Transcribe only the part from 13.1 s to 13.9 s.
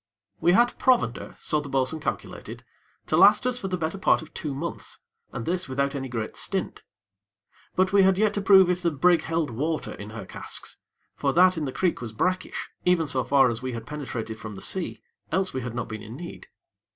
far as we had